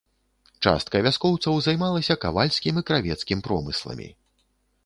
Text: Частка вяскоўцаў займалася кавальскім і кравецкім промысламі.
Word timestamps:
Частка 0.67 1.01
вяскоўцаў 1.07 1.59
займалася 1.65 2.17
кавальскім 2.25 2.73
і 2.81 2.85
кравецкім 2.91 3.45
промысламі. 3.49 4.09